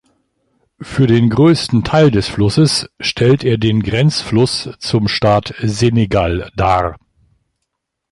Für 0.81 1.05
den 1.05 1.29
größten 1.29 1.83
Teil 1.83 2.09
des 2.09 2.27
Flusses 2.27 2.89
stellt 2.99 3.43
er 3.43 3.59
den 3.59 3.83
Grenzfluss 3.83 4.71
zum 4.79 5.07
Staat 5.07 5.53
Senegal 5.59 6.49
dar. 6.55 6.97